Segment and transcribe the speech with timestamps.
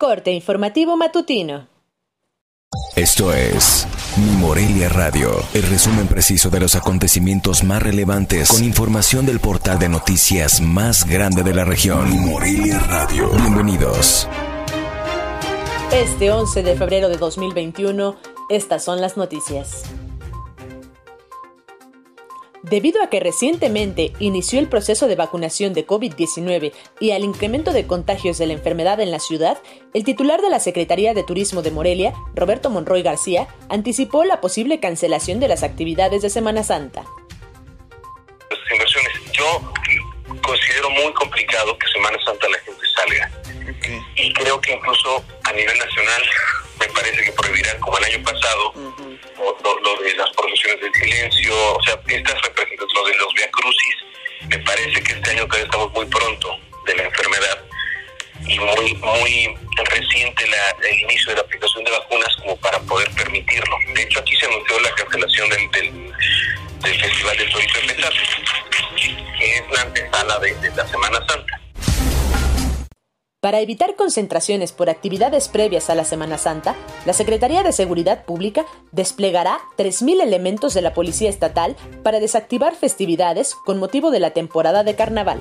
[0.00, 1.68] Corte informativo matutino.
[2.96, 9.26] Esto es Mi Morelia Radio, el resumen preciso de los acontecimientos más relevantes con información
[9.26, 12.08] del portal de noticias más grande de la región.
[12.08, 13.28] Mi Morelia Radio.
[13.28, 14.26] Bienvenidos.
[15.92, 18.16] Este 11 de febrero de 2021,
[18.48, 19.82] estas son las noticias.
[22.62, 27.86] Debido a que recientemente inició el proceso de vacunación de COVID-19 y al incremento de
[27.86, 29.56] contagios de la enfermedad en la ciudad,
[29.94, 34.78] el titular de la Secretaría de Turismo de Morelia, Roberto Monroy García, anticipó la posible
[34.78, 37.04] cancelación de las actividades de Semana Santa.
[38.50, 39.72] Las inversiones, yo
[40.42, 43.30] considero muy complicado que Semana Santa la gente salga.
[44.16, 46.22] Y creo que incluso a nivel nacional
[46.80, 51.82] me parece que prohibirán, como el año pasado, lo, de las procesiones del silencio, o
[51.82, 53.96] sea, estas representantes, lo de los Via Crucis,
[54.48, 56.56] me parece que este año todavía estamos muy pronto
[56.86, 57.64] de la enfermedad
[58.46, 63.10] y muy muy reciente la, el inicio de la aplicación de vacunas como para poder
[63.12, 63.76] permitirlo.
[63.94, 67.86] De hecho, aquí se anunció la cancelación del, del, Festival del Torito de
[69.36, 71.59] que es la antesala de la Semana Santa.
[73.40, 78.66] Para evitar concentraciones por actividades previas a la Semana Santa, la Secretaría de Seguridad Pública
[78.92, 84.84] desplegará 3.000 elementos de la Policía Estatal para desactivar festividades con motivo de la temporada
[84.84, 85.40] de carnaval.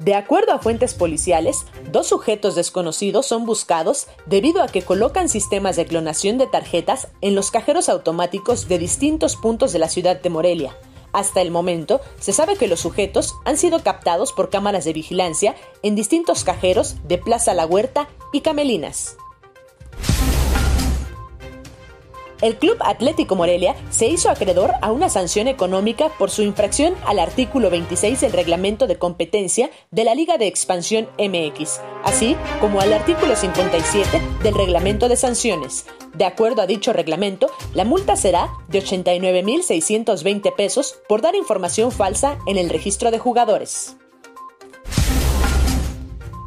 [0.00, 5.76] De acuerdo a fuentes policiales, dos sujetos desconocidos son buscados debido a que colocan sistemas
[5.76, 10.28] de clonación de tarjetas en los cajeros automáticos de distintos puntos de la ciudad de
[10.28, 10.76] Morelia,
[11.16, 15.56] hasta el momento, se sabe que los sujetos han sido captados por cámaras de vigilancia
[15.82, 19.16] en distintos cajeros de Plaza La Huerta y Camelinas.
[22.42, 27.18] El Club Atlético Morelia se hizo acreedor a una sanción económica por su infracción al
[27.18, 32.92] artículo 26 del reglamento de competencia de la Liga de Expansión MX, así como al
[32.92, 35.86] artículo 57 del reglamento de sanciones.
[36.14, 42.38] De acuerdo a dicho reglamento, la multa será de 89.620 pesos por dar información falsa
[42.46, 43.96] en el registro de jugadores.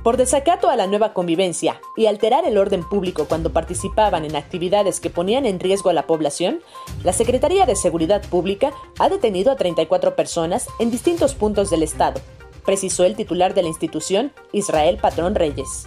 [0.10, 5.00] Por desacato a la nueva convivencia y alterar el orden público cuando participaban en actividades
[5.00, 6.62] que ponían en riesgo a la población,
[7.04, 12.22] la Secretaría de Seguridad Pública ha detenido a 34 personas en distintos puntos del Estado,
[12.66, 15.86] precisó el titular de la institución, Israel Patrón Reyes.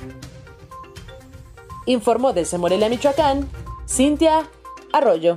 [1.86, 3.50] Informó desde Morelia, Michoacán,
[3.88, 4.48] Cintia
[4.92, 5.36] Arroyo.